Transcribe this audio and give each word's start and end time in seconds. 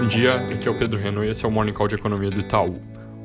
Bom 0.00 0.08
dia, 0.08 0.36
aqui 0.36 0.66
é 0.66 0.70
o 0.70 0.78
Pedro 0.78 0.98
Renault 0.98 1.28
e 1.28 1.30
esse 1.30 1.44
é 1.44 1.48
o 1.48 1.50
Morning 1.50 1.74
Call 1.74 1.86
de 1.86 1.94
Economia 1.94 2.30
do 2.30 2.40
Itaú. 2.40 2.80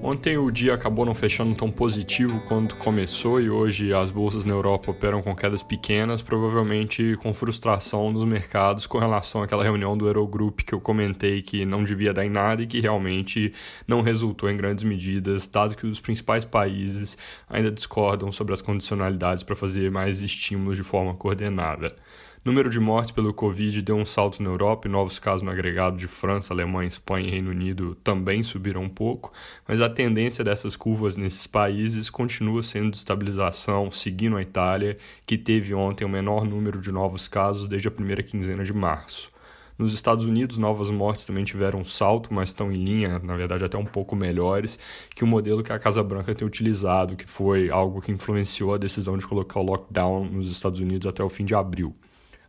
Ontem 0.00 0.38
o 0.38 0.52
dia 0.52 0.72
acabou 0.72 1.04
não 1.04 1.16
fechando 1.16 1.52
tão 1.56 1.68
positivo 1.68 2.40
quanto 2.46 2.76
começou 2.76 3.40
e 3.40 3.50
hoje 3.50 3.92
as 3.92 4.12
bolsas 4.12 4.44
na 4.44 4.54
Europa 4.54 4.92
operam 4.92 5.20
com 5.20 5.34
quedas 5.34 5.64
pequenas, 5.64 6.22
provavelmente 6.22 7.18
com 7.20 7.34
frustração 7.34 8.12
nos 8.12 8.22
mercados 8.24 8.86
com 8.86 8.98
relação 8.98 9.42
àquela 9.42 9.64
reunião 9.64 9.98
do 9.98 10.06
Eurogroup 10.06 10.60
que 10.60 10.72
eu 10.72 10.80
comentei 10.80 11.42
que 11.42 11.66
não 11.66 11.82
devia 11.82 12.14
dar 12.14 12.24
em 12.24 12.30
nada 12.30 12.62
e 12.62 12.68
que 12.68 12.78
realmente 12.78 13.52
não 13.84 14.00
resultou 14.00 14.48
em 14.48 14.56
grandes 14.56 14.84
medidas, 14.84 15.48
dado 15.48 15.74
que 15.74 15.88
os 15.88 15.98
principais 15.98 16.44
países 16.44 17.18
ainda 17.48 17.72
discordam 17.72 18.30
sobre 18.30 18.54
as 18.54 18.62
condicionalidades 18.62 19.42
para 19.42 19.56
fazer 19.56 19.90
mais 19.90 20.22
estímulos 20.22 20.76
de 20.76 20.84
forma 20.84 21.14
coordenada. 21.14 21.96
Número 22.42 22.70
de 22.70 22.80
mortes 22.80 23.10
pelo 23.10 23.34
Covid 23.34 23.82
deu 23.82 23.96
um 23.96 24.06
salto 24.06 24.42
na 24.42 24.48
Europa 24.48 24.88
e 24.88 24.90
novos 24.90 25.18
casos 25.18 25.42
no 25.42 25.50
agregado 25.50 25.98
de 25.98 26.06
França, 26.06 26.54
Alemanha, 26.54 26.88
Espanha 26.88 27.28
e 27.28 27.30
Reino 27.30 27.50
Unido 27.50 27.94
também 27.96 28.42
subiram 28.42 28.80
um 28.80 28.88
pouco, 28.88 29.30
mas 29.68 29.78
a 29.82 29.90
tendência 29.90 30.42
dessas 30.42 30.74
curvas 30.74 31.18
nesses 31.18 31.46
países 31.46 32.08
continua 32.08 32.62
sendo 32.62 32.92
de 32.92 32.96
estabilização, 32.96 33.92
seguindo 33.92 34.38
a 34.38 34.42
Itália, 34.42 34.96
que 35.26 35.36
teve 35.36 35.74
ontem 35.74 36.06
o 36.06 36.08
menor 36.08 36.46
número 36.46 36.80
de 36.80 36.90
novos 36.90 37.28
casos 37.28 37.68
desde 37.68 37.88
a 37.88 37.90
primeira 37.90 38.22
quinzena 38.22 38.64
de 38.64 38.72
março. 38.72 39.30
Nos 39.76 39.92
Estados 39.92 40.24
Unidos, 40.24 40.56
novas 40.56 40.88
mortes 40.88 41.26
também 41.26 41.44
tiveram 41.44 41.80
um 41.80 41.84
salto, 41.84 42.32
mas 42.32 42.48
estão 42.48 42.72
em 42.72 42.82
linha, 42.82 43.18
na 43.18 43.36
verdade 43.36 43.66
até 43.66 43.76
um 43.76 43.84
pouco 43.84 44.16
melhores, 44.16 44.78
que 45.14 45.22
o 45.22 45.26
modelo 45.26 45.62
que 45.62 45.74
a 45.74 45.78
Casa 45.78 46.02
Branca 46.02 46.34
tem 46.34 46.48
utilizado, 46.48 47.16
que 47.16 47.26
foi 47.26 47.68
algo 47.68 48.00
que 48.00 48.10
influenciou 48.10 48.72
a 48.72 48.78
decisão 48.78 49.18
de 49.18 49.26
colocar 49.26 49.60
o 49.60 49.62
lockdown 49.62 50.24
nos 50.24 50.50
Estados 50.50 50.80
Unidos 50.80 51.06
até 51.06 51.22
o 51.22 51.28
fim 51.28 51.44
de 51.44 51.54
abril. 51.54 51.94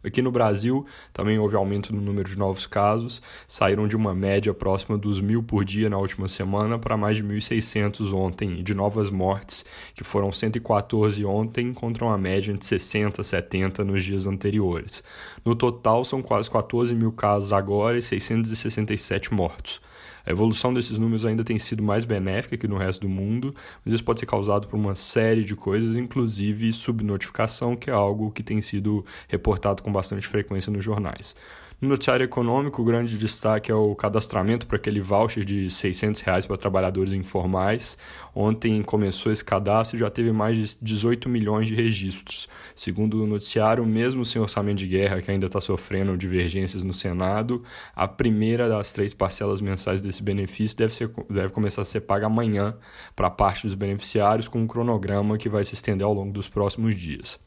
Aqui 0.04 0.22
no 0.22 0.32
Brasil, 0.32 0.86
também 1.14 1.38
houve 1.38 1.56
aumento 1.56 1.94
no 1.94 2.02
número 2.02 2.28
de 2.28 2.38
novos 2.38 2.66
casos, 2.66 3.22
saíram 3.48 3.88
de 3.88 3.96
uma 3.96 4.16
média 4.16 4.54
próxima 4.54 4.98
dos 4.98 5.20
mil 5.20 5.44
por 5.44 5.64
dia 5.64 5.90
na 5.90 5.98
última 5.98 6.28
semana 6.28 6.80
para 6.80 6.98
mais 6.98 7.18
de 7.18 7.24
1.600 7.24 8.14
ontem, 8.14 8.60
e 8.60 8.64
de 8.64 8.74
novas 8.74 9.10
mortes, 9.10 9.64
que 9.94 10.04
foram 10.04 10.32
114 10.32 11.24
ontem, 11.24 11.74
contra 11.74 12.06
uma 12.06 12.18
média 12.18 12.54
de 12.54 12.66
60, 12.66 13.24
70 13.24 13.84
nos 13.84 14.04
dias 14.04 14.26
anteriores. 14.26 15.04
No 15.46 15.56
total, 15.56 16.04
são 16.04 16.22
quase 16.22 16.50
14 16.50 16.96
mil 16.96 17.12
casos 17.12 17.54
agora 17.54 17.98
e 17.98 18.02
667 18.02 19.34
mortos. 19.34 19.82
A 20.26 20.32
evolução 20.32 20.74
desses 20.74 20.98
números 20.98 21.26
ainda 21.26 21.44
tem 21.44 21.58
sido 21.58 21.82
mais 21.84 22.06
benéfica 22.06 22.58
que 22.58 22.68
no 22.68 22.78
resto 22.78 23.02
do 23.02 23.10
mundo, 23.10 23.54
mas 23.84 23.94
isso 23.94 24.04
pode 24.04 24.20
ser 24.20 24.26
causado 24.26 24.68
por 24.68 24.78
uma 24.78 24.96
série 24.96 25.44
de 25.44 25.56
coisas, 25.56 25.96
inclusive 25.98 26.72
subnotificação, 26.74 27.76
que 27.76 27.90
é 27.90 27.94
algo 27.94 28.32
que 28.32 28.44
tem 28.44 28.62
sido 28.62 29.06
reportado 29.28 29.82
com 29.82 29.92
bastante 29.92 30.28
frequência 30.28 30.72
nos 30.72 30.84
jornais. 30.84 31.36
No 31.82 31.90
noticiário 31.90 32.24
econômico, 32.24 32.80
o 32.80 32.86
grande 32.86 33.18
destaque 33.18 33.72
é 33.72 33.74
o 33.74 33.96
cadastramento 33.96 34.68
para 34.68 34.78
aquele 34.78 35.02
voucher 35.02 35.44
de 35.44 35.68
600 35.68 36.22
reais 36.22 36.46
para 36.46 36.56
trabalhadores 36.56 37.12
informais. 37.12 37.98
Ontem 38.36 38.84
começou 38.84 39.32
esse 39.32 39.44
cadastro 39.44 39.98
e 39.98 40.00
já 40.00 40.08
teve 40.08 40.32
mais 40.32 40.56
de 40.56 40.78
18 40.80 41.28
milhões 41.28 41.68
de 41.68 41.74
registros. 41.74 42.48
Segundo 42.76 43.24
o 43.24 43.26
noticiário, 43.26 43.84
mesmo 43.84 44.24
sem 44.24 44.40
orçamento 44.40 44.78
de 44.78 44.86
guerra, 44.86 45.24
que 45.24 45.32
ainda 45.32 45.48
está 45.48 45.60
sofrendo 45.60 46.16
divergências 46.16 46.84
no 46.84 46.94
Senado, 46.94 47.64
a 47.96 48.08
primeira 48.08 48.70
das 48.70 48.94
três 48.94 49.16
parcelas 49.16 49.60
mensais 49.60 50.02
desse 50.02 50.22
benefício 50.22 50.78
deve, 50.78 50.94
ser, 50.94 51.10
deve 51.32 51.50
começar 51.50 51.82
a 51.82 51.86
ser 51.86 52.02
paga 52.02 52.28
amanhã 52.28 52.78
para 53.16 53.28
parte 53.28 53.66
dos 53.66 53.74
beneficiários, 53.74 54.48
com 54.48 54.60
um 54.60 54.68
cronograma 54.68 55.36
que 55.36 55.50
vai 55.50 55.64
se 55.64 55.74
estender 55.74 56.06
ao 56.06 56.14
longo 56.14 56.32
dos 56.32 56.48
próximos 56.48 56.96
dias. 56.96 57.40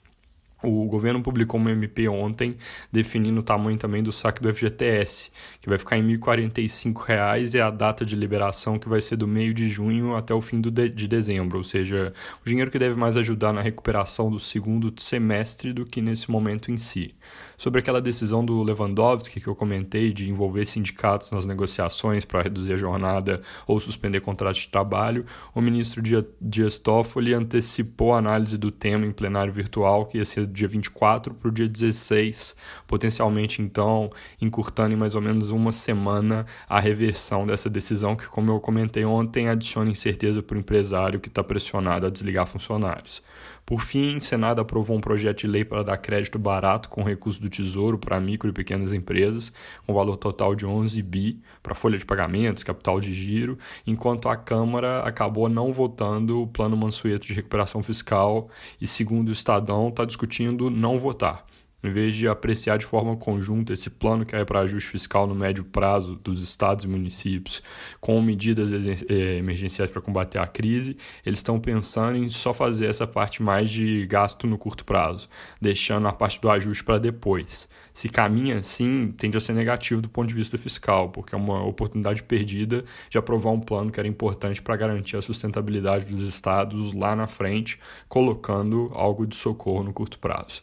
O 0.64 0.86
governo 0.86 1.22
publicou 1.22 1.60
uma 1.60 1.70
MP 1.70 2.08
ontem 2.08 2.56
definindo 2.90 3.40
o 3.40 3.42
tamanho 3.42 3.76
também 3.76 4.02
do 4.02 4.10
saque 4.10 4.42
do 4.42 4.52
FGTS, 4.52 5.30
que 5.60 5.68
vai 5.68 5.78
ficar 5.78 5.98
em 5.98 6.06
R$ 6.06 6.18
1.045 6.18 7.54
e 7.54 7.60
a 7.60 7.70
data 7.70 8.04
de 8.04 8.16
liberação 8.16 8.78
que 8.78 8.88
vai 8.88 9.00
ser 9.00 9.16
do 9.16 9.28
meio 9.28 9.52
de 9.52 9.68
junho 9.68 10.16
até 10.16 10.32
o 10.32 10.40
fim 10.40 10.60
do 10.60 10.70
de, 10.70 10.88
de 10.88 11.06
dezembro, 11.06 11.58
ou 11.58 11.64
seja, 11.64 12.12
o 12.44 12.48
dinheiro 12.48 12.70
que 12.70 12.78
deve 12.78 12.94
mais 12.94 13.16
ajudar 13.16 13.52
na 13.52 13.60
recuperação 13.60 14.30
do 14.30 14.38
segundo 14.38 14.92
semestre 15.00 15.72
do 15.72 15.84
que 15.84 16.00
nesse 16.00 16.30
momento 16.30 16.70
em 16.70 16.76
si. 16.76 17.14
Sobre 17.56 17.80
aquela 17.80 18.00
decisão 18.00 18.44
do 18.44 18.62
Lewandowski 18.62 19.40
que 19.40 19.46
eu 19.46 19.54
comentei 19.54 20.12
de 20.12 20.28
envolver 20.28 20.64
sindicatos 20.64 21.30
nas 21.30 21.46
negociações 21.46 22.24
para 22.24 22.42
reduzir 22.42 22.74
a 22.74 22.76
jornada 22.76 23.42
ou 23.66 23.78
suspender 23.78 24.20
contratos 24.20 24.62
de 24.62 24.68
trabalho, 24.68 25.24
o 25.54 25.60
ministro 25.60 26.02
Dias 26.40 26.78
Toffoli 26.78 27.34
antecipou 27.34 28.12
a 28.12 28.18
análise 28.18 28.58
do 28.58 28.70
tema 28.70 29.06
em 29.06 29.12
plenário 29.12 29.52
virtual 29.52 30.06
que 30.06 30.18
ia 30.18 30.24
ser 30.24 30.46
dia 30.54 30.68
24 30.68 31.34
para 31.34 31.48
o 31.48 31.52
dia 31.52 31.68
16, 31.68 32.56
potencialmente 32.86 33.60
então 33.60 34.10
encurtando 34.40 34.94
em 34.94 34.96
mais 34.96 35.14
ou 35.14 35.20
menos 35.20 35.50
uma 35.50 35.72
semana 35.72 36.46
a 36.68 36.80
reversão 36.80 37.46
dessa 37.46 37.68
decisão 37.68 38.16
que, 38.16 38.26
como 38.26 38.50
eu 38.50 38.60
comentei 38.60 39.04
ontem, 39.04 39.48
adiciona 39.48 39.90
incerteza 39.90 40.42
para 40.42 40.56
o 40.56 40.60
empresário 40.60 41.20
que 41.20 41.28
está 41.28 41.42
pressionado 41.42 42.06
a 42.06 42.10
desligar 42.10 42.46
funcionários. 42.46 43.22
Por 43.66 43.80
fim, 43.80 44.18
o 44.18 44.20
Senado 44.20 44.60
aprovou 44.60 44.94
um 44.94 45.00
projeto 45.00 45.40
de 45.40 45.46
lei 45.46 45.64
para 45.64 45.82
dar 45.82 45.96
crédito 45.96 46.38
barato 46.38 46.90
com 46.90 47.02
recurso 47.02 47.40
do 47.40 47.48
Tesouro 47.48 47.96
para 47.96 48.20
micro 48.20 48.50
e 48.50 48.52
pequenas 48.52 48.92
empresas, 48.92 49.50
com 49.86 49.94
valor 49.94 50.18
total 50.18 50.54
de 50.54 50.66
11 50.66 51.00
bi 51.02 51.40
para 51.62 51.74
folha 51.74 51.96
de 51.96 52.04
pagamentos, 52.04 52.62
capital 52.62 53.00
de 53.00 53.14
giro, 53.14 53.58
enquanto 53.86 54.28
a 54.28 54.36
Câmara 54.36 55.00
acabou 55.00 55.48
não 55.48 55.72
votando 55.72 56.42
o 56.42 56.46
Plano 56.46 56.76
Mansueto 56.76 57.26
de 57.26 57.32
Recuperação 57.32 57.82
Fiscal 57.82 58.50
e, 58.78 58.86
segundo 58.86 59.30
o 59.30 59.32
Estadão, 59.32 59.88
está 59.88 60.04
discutindo 60.04 60.33
não 60.70 60.98
votar 60.98 61.44
em 61.84 61.92
vez 61.92 62.14
de 62.14 62.26
apreciar 62.26 62.78
de 62.78 62.86
forma 62.86 63.16
conjunta 63.16 63.72
esse 63.72 63.90
plano 63.90 64.24
que 64.24 64.34
é 64.34 64.44
para 64.44 64.60
ajuste 64.60 64.90
fiscal 64.90 65.26
no 65.26 65.34
médio 65.34 65.64
prazo 65.64 66.16
dos 66.16 66.42
estados 66.42 66.84
e 66.84 66.88
municípios, 66.88 67.62
com 68.00 68.20
medidas 68.20 68.72
eh, 68.72 69.36
emergenciais 69.36 69.90
para 69.90 70.00
combater 70.00 70.38
a 70.38 70.46
crise, 70.46 70.96
eles 71.24 71.40
estão 71.40 71.60
pensando 71.60 72.16
em 72.16 72.28
só 72.28 72.52
fazer 72.52 72.86
essa 72.86 73.06
parte 73.06 73.42
mais 73.42 73.70
de 73.70 74.06
gasto 74.06 74.46
no 74.46 74.56
curto 74.56 74.84
prazo, 74.84 75.28
deixando 75.60 76.08
a 76.08 76.12
parte 76.12 76.40
do 76.40 76.50
ajuste 76.50 76.82
para 76.82 76.98
depois. 76.98 77.68
Se 77.92 78.08
caminha 78.08 78.58
assim, 78.58 79.14
tende 79.16 79.36
a 79.36 79.40
ser 79.40 79.52
negativo 79.52 80.00
do 80.00 80.08
ponto 80.08 80.28
de 80.28 80.34
vista 80.34 80.58
fiscal, 80.58 81.10
porque 81.10 81.32
é 81.32 81.38
uma 81.38 81.64
oportunidade 81.64 82.24
perdida 82.24 82.84
de 83.08 83.18
aprovar 83.18 83.50
um 83.50 83.60
plano 83.60 83.92
que 83.92 84.00
era 84.00 84.08
importante 84.08 84.60
para 84.60 84.76
garantir 84.76 85.16
a 85.16 85.22
sustentabilidade 85.22 86.06
dos 86.06 86.26
estados 86.26 86.92
lá 86.92 87.14
na 87.14 87.28
frente, 87.28 87.78
colocando 88.08 88.90
algo 88.94 89.24
de 89.24 89.36
socorro 89.36 89.84
no 89.84 89.92
curto 89.92 90.18
prazo. 90.18 90.62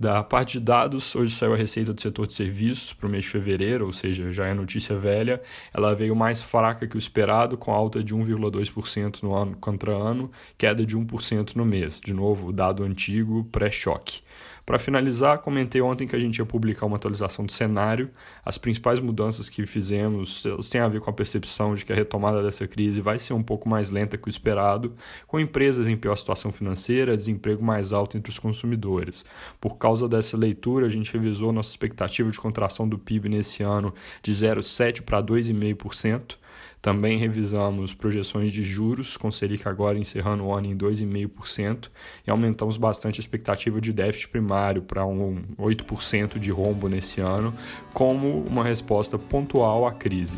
Da 0.00 0.22
parte 0.22 0.58
de 0.58 0.64
dados, 0.64 1.14
hoje 1.14 1.34
saiu 1.34 1.52
a 1.52 1.56
receita 1.58 1.92
do 1.92 2.00
setor 2.00 2.26
de 2.26 2.32
serviços 2.32 2.94
para 2.94 3.06
o 3.06 3.10
mês 3.10 3.24
de 3.24 3.28
fevereiro, 3.28 3.84
ou 3.84 3.92
seja, 3.92 4.32
já 4.32 4.46
é 4.46 4.54
notícia 4.54 4.96
velha. 4.96 5.42
Ela 5.74 5.94
veio 5.94 6.16
mais 6.16 6.40
fraca 6.40 6.86
que 6.86 6.96
o 6.96 6.98
esperado, 6.98 7.58
com 7.58 7.70
alta 7.70 8.02
de 8.02 8.14
1,2% 8.14 9.22
no 9.22 9.34
ano 9.34 9.54
contra 9.58 9.92
ano, 9.92 10.30
queda 10.56 10.86
de 10.86 10.96
1% 10.96 11.54
no 11.54 11.66
mês. 11.66 12.00
De 12.00 12.14
novo, 12.14 12.50
dado 12.50 12.82
antigo, 12.82 13.44
pré-choque. 13.52 14.22
Para 14.64 14.78
finalizar, 14.78 15.38
comentei 15.38 15.80
ontem 15.80 16.06
que 16.06 16.14
a 16.14 16.18
gente 16.18 16.38
ia 16.38 16.46
publicar 16.46 16.86
uma 16.86 16.96
atualização 16.96 17.44
do 17.44 17.50
cenário. 17.50 18.08
As 18.44 18.56
principais 18.56 19.00
mudanças 19.00 19.48
que 19.48 19.66
fizemos 19.66 20.44
têm 20.70 20.80
a 20.80 20.86
ver 20.86 21.00
com 21.00 21.10
a 21.10 21.12
percepção 21.12 21.74
de 21.74 21.84
que 21.84 21.92
a 21.92 21.96
retomada 21.96 22.40
dessa 22.40 22.68
crise 22.68 23.00
vai 23.00 23.18
ser 23.18 23.32
um 23.32 23.42
pouco 23.42 23.68
mais 23.68 23.90
lenta 23.90 24.16
que 24.16 24.28
o 24.28 24.30
esperado, 24.30 24.94
com 25.26 25.40
empresas 25.40 25.88
em 25.88 25.96
pior 25.96 26.14
situação 26.14 26.52
financeira, 26.52 27.16
desemprego 27.16 27.64
mais 27.64 27.92
alto 27.92 28.16
entre 28.16 28.30
os 28.30 28.38
consumidores. 28.38 29.24
Por 29.60 29.76
causa 29.90 30.08
dessa 30.08 30.36
leitura, 30.36 30.86
a 30.86 30.88
gente 30.88 31.12
revisou 31.12 31.52
nossa 31.52 31.70
expectativa 31.70 32.30
de 32.30 32.38
contração 32.38 32.88
do 32.88 32.96
PIB 32.96 33.28
nesse 33.28 33.64
ano 33.64 33.92
de 34.22 34.32
0,7% 34.32 35.02
para 35.02 35.20
2,5%. 35.20 36.36
Também 36.80 37.18
revisamos 37.18 37.92
projeções 37.92 38.52
de 38.52 38.62
juros, 38.62 39.16
com 39.16 39.32
Selic 39.32 39.66
agora 39.66 39.98
encerrando 39.98 40.44
o 40.44 40.54
ano 40.54 40.68
em 40.68 40.76
2,5%, 40.76 41.90
e 42.24 42.30
aumentamos 42.30 42.76
bastante 42.76 43.18
a 43.18 43.20
expectativa 43.20 43.80
de 43.80 43.92
déficit 43.92 44.28
primário 44.28 44.80
para 44.80 45.04
um 45.04 45.42
8% 45.58 46.38
de 46.38 46.52
rombo 46.52 46.88
nesse 46.88 47.20
ano, 47.20 47.52
como 47.92 48.44
uma 48.48 48.62
resposta 48.62 49.18
pontual 49.18 49.88
à 49.88 49.92
crise. 49.92 50.36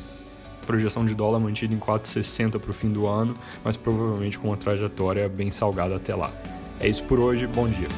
Projeção 0.66 1.04
de 1.04 1.14
dólar 1.14 1.40
mantida 1.40 1.74
em 1.74 1.78
4,60 1.78 2.58
para 2.58 2.70
o 2.70 2.74
fim 2.74 2.90
do 2.90 3.06
ano, 3.06 3.34
mas 3.62 3.76
provavelmente 3.76 4.38
com 4.38 4.48
uma 4.48 4.56
trajetória 4.56 5.28
bem 5.28 5.50
salgada 5.50 5.94
até 5.94 6.14
lá. 6.14 6.32
É 6.80 6.88
isso 6.88 7.04
por 7.04 7.20
hoje, 7.20 7.46
bom 7.46 7.68
dia. 7.68 7.88